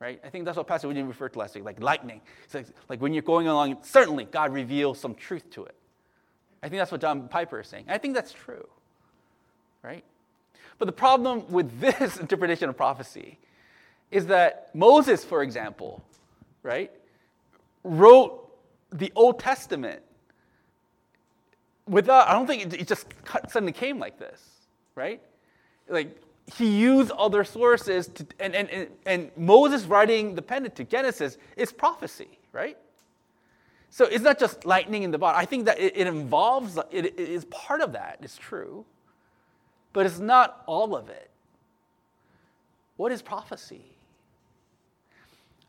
[0.00, 0.20] Right?
[0.24, 2.20] I think that's what Pastor William referred to last week, like lightning.
[2.44, 5.74] It's like, like when you're going along, certainly God reveals some truth to it.
[6.62, 7.86] I think that's what John Piper is saying.
[7.88, 8.66] I think that's true.
[9.82, 10.04] Right?
[10.78, 13.38] But the problem with this interpretation of prophecy
[14.10, 16.04] is that Moses, for example,
[16.62, 16.90] right,
[17.82, 18.48] wrote
[18.92, 20.02] the Old Testament
[21.86, 23.06] without, I don't think it, it just
[23.48, 24.40] suddenly came like this,
[24.94, 25.20] right?
[25.88, 26.16] Like,
[26.52, 31.72] he used other sources, to, and, and, and, and Moses writing the Pentateuch, Genesis, is
[31.72, 32.76] prophecy, right?
[33.90, 35.40] So it's not just lightning in the bottle.
[35.40, 38.84] I think that it, it involves, it, it is part of that, it's true,
[39.92, 41.30] but it's not all of it.
[42.96, 43.84] What is prophecy?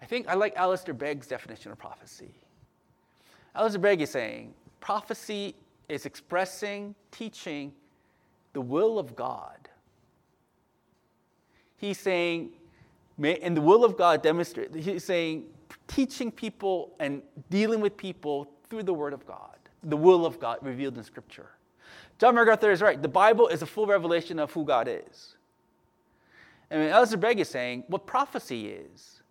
[0.01, 2.33] I think I like Alistair Begg's definition of prophecy.
[3.55, 5.55] Alistair Begg is saying prophecy
[5.87, 7.71] is expressing, teaching
[8.53, 9.69] the will of God.
[11.77, 12.51] He's saying,
[13.21, 15.45] and the will of God demonstrate, he's saying,
[15.87, 20.59] teaching people and dealing with people through the Word of God, the will of God
[20.61, 21.49] revealed in Scripture.
[22.17, 23.01] John MacArthur is right.
[23.01, 25.35] The Bible is a full revelation of who God is.
[26.71, 29.21] And Alistair Begg is saying what prophecy is,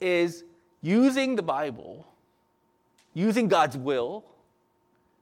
[0.00, 0.44] is
[0.80, 2.06] using the Bible,
[3.14, 4.24] using God's will,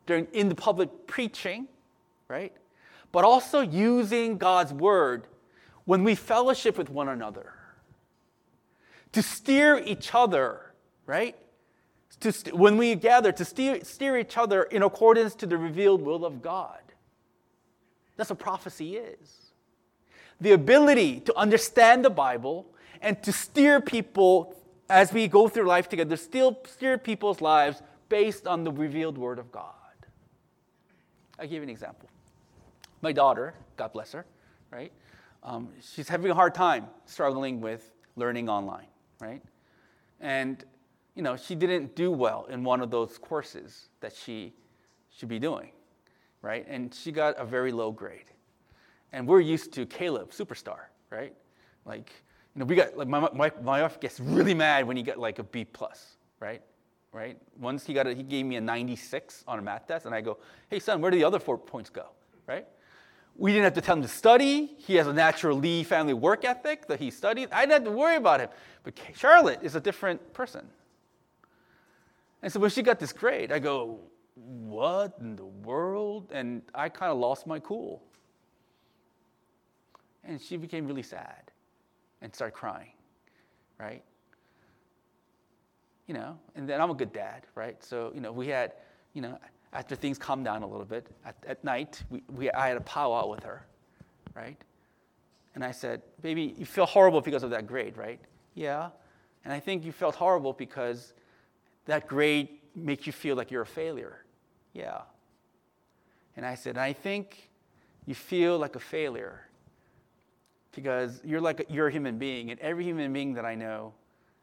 [0.07, 1.67] during, in the public preaching,
[2.29, 2.53] right?
[3.13, 5.27] But also using God's word
[5.87, 7.55] when we fellowship with one another
[9.13, 10.61] to steer each other,
[11.07, 11.35] right?
[12.21, 16.03] To st- when we gather, to steer, steer each other in accordance to the revealed
[16.03, 16.81] will of God.
[18.17, 19.53] That's what prophecy is.
[20.41, 22.67] The ability to understand the Bible
[23.01, 24.55] and to steer people
[24.89, 29.39] as we go through life together, still steer people's lives based on the revealed word
[29.39, 29.73] of God.
[31.39, 32.09] I'll give you an example.
[33.03, 34.25] My daughter, God bless her,
[34.71, 34.93] right?
[35.47, 38.89] Um, she's having a hard time struggling with learning online,
[39.21, 39.41] right?
[40.21, 40.65] And,
[41.15, 44.53] you know, she didn't do well in one of those courses that she
[45.09, 45.71] should be doing,
[46.43, 46.67] right?
[46.69, 48.31] And she got a very low grade.
[49.13, 51.33] And we're used to Caleb, superstar, right?
[51.85, 52.11] Like,
[52.55, 55.19] you know, we got, like, my, my, my wife gets really mad when you get
[55.19, 56.61] like a B plus, right?
[57.17, 57.39] right?
[57.59, 60.39] Once he got he gave me a 96 on a math test, and I go,
[60.69, 62.09] hey son, where do the other four points go,
[62.47, 62.67] right?
[63.39, 64.75] We didn't have to tell him to study.
[64.79, 67.49] He has a natural Lee family work ethic that he studied.
[67.53, 68.49] I didn't have to worry about him.
[68.83, 70.67] But Charlotte is a different person.
[72.43, 74.01] And so when she got this grade, I go,
[74.35, 76.31] what in the world?
[76.33, 78.03] And I kind of lost my cool.
[80.25, 81.51] And she became really sad
[82.23, 82.93] and started crying,
[83.79, 84.03] right?
[86.07, 87.83] you know, and then I'm a good dad, right?
[87.83, 88.73] So, you know, we had,
[89.13, 89.39] you know,
[89.73, 92.81] after things calmed down a little bit, at, at night, we, we, I had a
[92.81, 93.67] powwow with her,
[94.35, 94.57] right?
[95.55, 98.21] And I said, baby, you feel horrible because of that grade, right?
[98.55, 98.91] Yeah.
[99.45, 101.15] And I think you felt horrible because
[101.87, 104.25] that grade makes you feel like you're a failure.
[104.73, 105.01] Yeah.
[106.37, 107.51] And I said, I think
[108.07, 109.47] you feel like a failure
[110.73, 113.95] because you're like a, you're a human being, and every human being that I know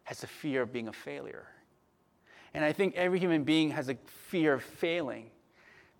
[0.03, 1.47] has a fear of being a failure.
[2.53, 5.31] And I think every human being has a fear of failing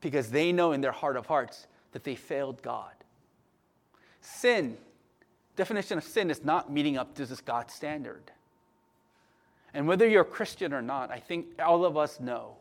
[0.02, 2.92] because they know in their heart of hearts that they failed God.
[4.22, 4.78] Sin,
[5.56, 8.32] definition of sin is not meeting up to this God standard.
[9.74, 12.58] And whether you're a Christian or not, I think all of us know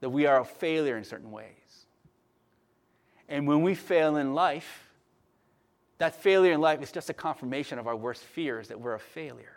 [0.00, 1.86] that we are a failure in certain ways.
[3.28, 4.90] And when we fail in life,
[5.98, 9.00] that failure in life is just a confirmation of our worst fears that we're a
[9.00, 9.53] failure.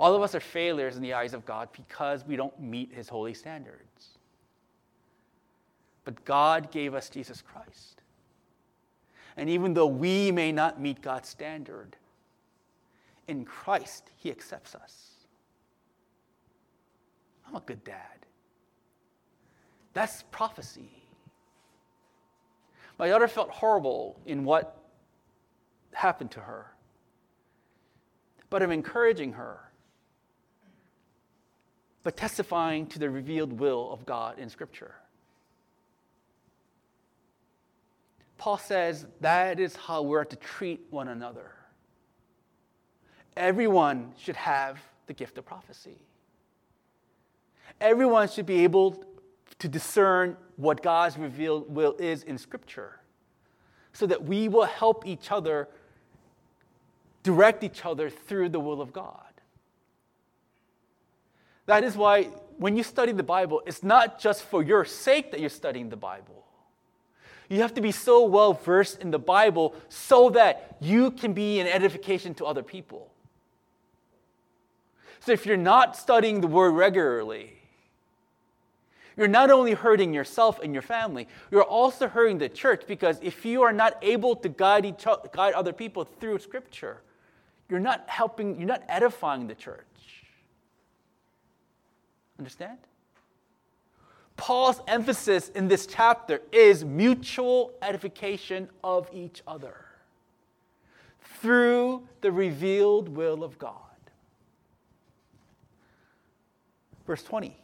[0.00, 3.06] All of us are failures in the eyes of God because we don't meet his
[3.06, 4.18] holy standards.
[6.04, 8.00] But God gave us Jesus Christ.
[9.36, 11.96] And even though we may not meet God's standard,
[13.28, 15.10] in Christ, he accepts us.
[17.46, 18.26] I'm a good dad.
[19.92, 20.90] That's prophecy.
[22.98, 24.78] My daughter felt horrible in what
[25.92, 26.72] happened to her.
[28.48, 29.69] But I'm encouraging her,
[32.02, 34.94] but testifying to the revealed will of God in Scripture.
[38.38, 41.52] Paul says that is how we're to treat one another.
[43.36, 45.98] Everyone should have the gift of prophecy.
[47.80, 49.04] Everyone should be able
[49.58, 53.00] to discern what God's revealed will is in Scripture
[53.92, 55.68] so that we will help each other
[57.22, 59.29] direct each other through the will of God.
[61.66, 62.24] That is why
[62.58, 65.96] when you study the Bible, it's not just for your sake that you're studying the
[65.96, 66.44] Bible.
[67.48, 71.58] You have to be so well versed in the Bible so that you can be
[71.58, 73.10] an edification to other people.
[75.20, 77.54] So if you're not studying the Word regularly,
[79.16, 83.44] you're not only hurting yourself and your family, you're also hurting the church because if
[83.44, 87.02] you are not able to guide, each, guide other people through Scripture,
[87.68, 89.89] you're not helping, you're not edifying the church.
[92.40, 92.78] Understand?
[94.38, 99.76] Paul's emphasis in this chapter is mutual edification of each other
[101.42, 103.74] through the revealed will of God.
[107.06, 107.54] Verse 20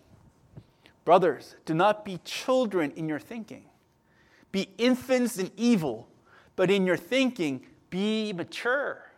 [1.07, 3.65] Brothers, do not be children in your thinking.
[4.53, 6.07] Be infants in evil,
[6.55, 9.11] but in your thinking, be mature.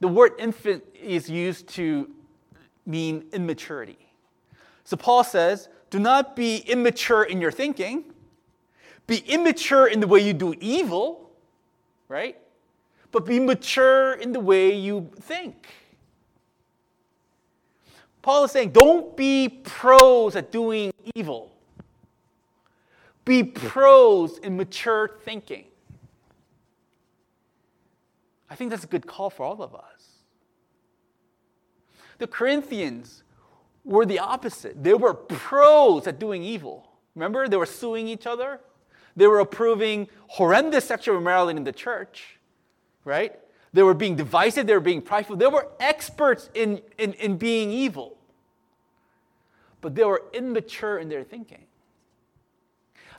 [0.00, 2.08] The word infant is used to
[2.88, 3.98] mean immaturity.
[4.84, 8.04] So Paul says, do not be immature in your thinking.
[9.06, 11.30] Be immature in the way you do evil,
[12.08, 12.36] right?
[13.12, 15.66] But be mature in the way you think.
[18.22, 21.52] Paul is saying, don't be pros at doing evil.
[23.24, 25.64] Be pros in mature thinking.
[28.50, 29.97] I think that's a good call for all of us.
[32.18, 33.22] The Corinthians
[33.84, 34.82] were the opposite.
[34.82, 36.88] They were pros at doing evil.
[37.14, 38.60] Remember, they were suing each other.
[39.16, 42.38] They were approving horrendous sexual immorality in the church,
[43.04, 43.36] right?
[43.72, 45.36] They were being divisive, they were being prideful.
[45.36, 48.16] They were experts in, in, in being evil.
[49.80, 51.64] But they were immature in their thinking.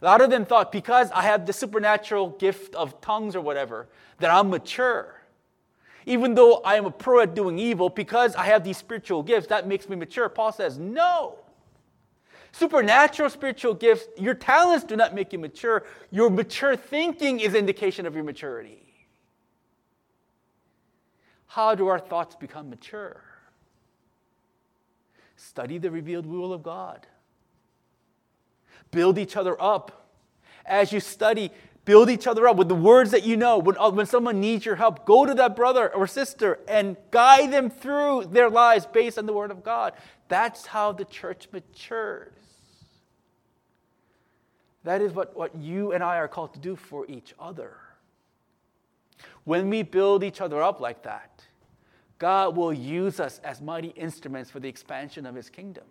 [0.02, 3.88] A lot of them thought because I have the supernatural gift of tongues or whatever,
[4.20, 5.19] that I'm mature.
[6.06, 9.48] Even though I am a pro at doing evil, because I have these spiritual gifts,
[9.48, 10.30] that makes me mature.
[10.30, 11.40] Paul says, no.
[12.52, 15.86] Supernatural spiritual gifts, your talents do not make you mature.
[16.10, 19.08] Your mature thinking is indication of your maturity.
[21.48, 23.22] How do our thoughts become mature?
[25.36, 27.08] Study the revealed will of God.
[28.92, 30.08] Build each other up.
[30.66, 31.52] As you study,
[31.90, 33.58] build each other up with the words that you know.
[33.58, 37.52] When, uh, when someone needs your help, go to that brother or sister and guide
[37.52, 39.94] them through their lives based on the Word of God.
[40.28, 42.32] That's how the church matures.
[44.84, 47.76] That is what, what you and I are called to do for each other.
[49.44, 51.42] When we build each other up like that,
[52.20, 55.86] God will use us as mighty instruments for the expansion of his kingdom.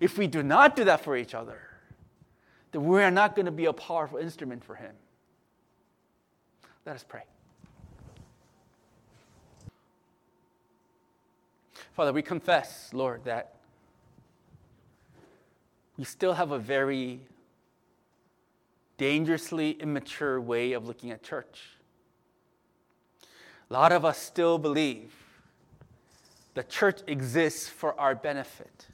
[0.00, 1.73] If we do not do that for each other,
[2.74, 4.90] then we are not going to be a powerful instrument for him.
[6.84, 7.22] Let us pray.
[11.92, 13.54] Father, we confess, Lord, that
[15.96, 17.20] we still have a very
[18.96, 21.76] dangerously immature way of looking at church.
[23.70, 25.14] A lot of us still believe
[26.54, 28.88] the church exists for our benefit.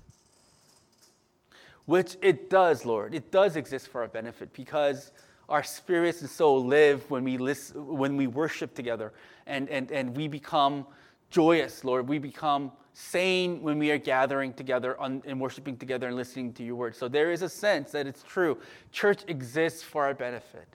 [1.87, 3.14] Which it does, Lord.
[3.14, 5.12] It does exist for our benefit because
[5.49, 9.12] our spirits and soul live when we, listen, when we worship together
[9.47, 10.87] and, and, and we become
[11.31, 12.09] joyous, Lord.
[12.09, 16.62] We become sane when we are gathering together on, and worshiping together and listening to
[16.62, 16.95] your word.
[16.95, 18.59] So there is a sense that it's true.
[18.93, 20.66] Church exists for our benefit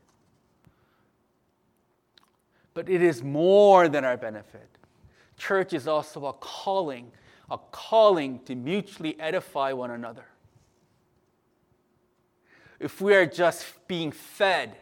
[2.75, 4.69] but it is more than our benefit.
[5.37, 7.11] Church is also a calling,
[7.49, 10.25] a calling to mutually edify one another.
[12.79, 14.75] If we are just being fed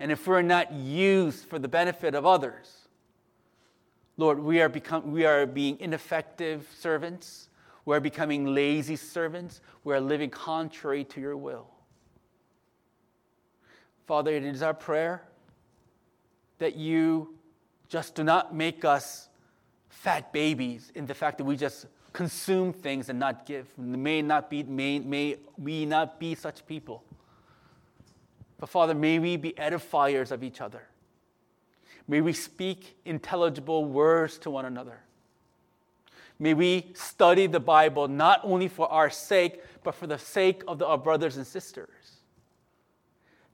[0.00, 2.88] and if we're not used for the benefit of others,
[4.16, 7.48] Lord, we are, become, we are being ineffective servants.
[7.84, 9.60] We are becoming lazy servants.
[9.84, 11.68] We are living contrary to your will.
[14.06, 15.22] Father, it is our prayer
[16.58, 17.34] that you
[17.88, 19.28] just do not make us
[19.88, 23.66] fat babies in the fact that we just consume things and not give.
[23.78, 27.04] May not be, may, may we not be such people.
[28.58, 30.82] But Father, may we be edifiers of each other.
[32.08, 35.00] May we speak intelligible words to one another.
[36.38, 40.78] May we study the Bible not only for our sake, but for the sake of
[40.78, 41.88] the, our brothers and sisters.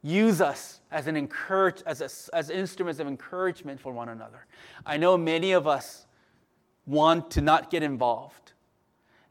[0.03, 4.47] Use us as, an encourage, as, a, as instruments of encouragement for one another.
[4.85, 6.07] I know many of us
[6.87, 8.53] want to not get involved.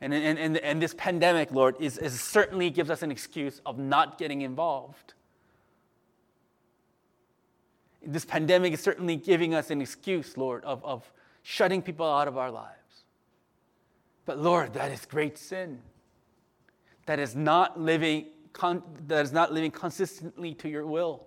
[0.01, 3.77] And, and, and, and this pandemic, Lord, is, is certainly gives us an excuse of
[3.77, 5.13] not getting involved.
[8.05, 12.37] This pandemic is certainly giving us an excuse, Lord, of, of shutting people out of
[12.37, 12.77] our lives.
[14.25, 15.79] But Lord, that is great sin.
[17.05, 21.25] That is not living, con- that is not living consistently to your will.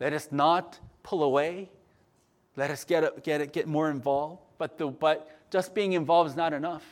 [0.00, 1.70] Let us not pull away.
[2.56, 4.42] Let us get, get, get more involved.
[4.58, 6.84] But, the, but just being involved is not enough.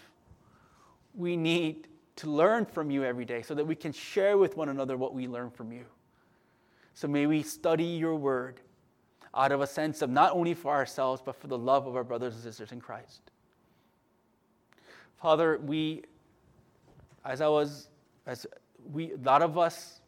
[1.14, 4.68] We need to learn from you every day so that we can share with one
[4.68, 5.84] another what we learn from you.
[7.00, 8.60] So may we study your word
[9.34, 12.04] out of a sense of not only for ourselves, but for the love of our
[12.04, 13.22] brothers and sisters in Christ.
[15.16, 16.02] Father, we,
[17.24, 17.88] as I was,
[18.26, 18.46] as
[18.92, 20.02] we, a lot of us,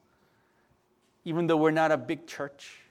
[1.25, 2.83] even though we're not a big church,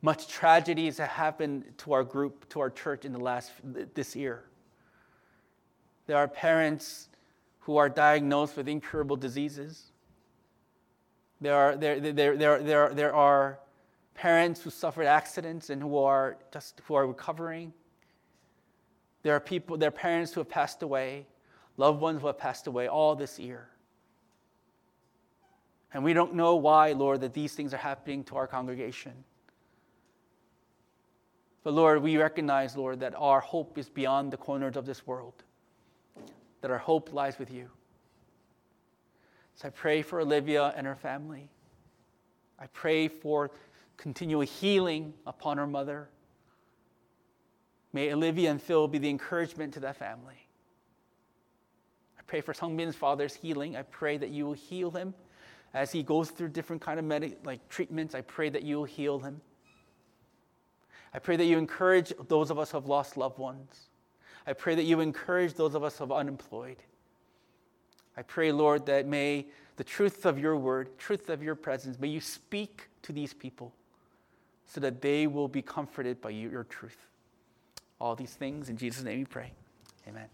[0.00, 3.52] much tragedies have happened to our group, to our church in the last,
[3.92, 4.44] this year.
[6.06, 7.10] There are parents
[7.60, 9.91] who are diagnosed with incurable diseases.
[11.42, 13.58] There are, there, there, there, there, there are
[14.14, 17.72] parents who suffered accidents and who are just who are recovering.
[19.24, 21.26] There are people, there are parents who have passed away,
[21.76, 23.68] loved ones who have passed away all this year.
[25.92, 29.12] And we don't know why, Lord, that these things are happening to our congregation.
[31.64, 35.34] But Lord, we recognize, Lord, that our hope is beyond the corners of this world,
[36.60, 37.68] that our hope lies with you.
[39.54, 41.48] So I pray for Olivia and her family.
[42.58, 43.50] I pray for
[43.96, 46.08] continual healing upon her mother.
[47.92, 50.46] May Olivia and Phil be the encouragement to that family.
[52.18, 53.76] I pray for Sungbin's father's healing.
[53.76, 55.14] I pray that you will heal him
[55.74, 58.14] as he goes through different kind of med- like treatments.
[58.14, 59.40] I pray that you will heal him.
[61.14, 63.88] I pray that you encourage those of us who have lost loved ones.
[64.46, 66.82] I pray that you encourage those of us who are unemployed.
[68.16, 69.46] I pray, Lord, that may
[69.76, 73.72] the truth of your word, truth of your presence, may you speak to these people
[74.66, 76.96] so that they will be comforted by you, your truth.
[78.00, 79.52] All these things in Jesus' name we pray.
[80.08, 80.28] Amen.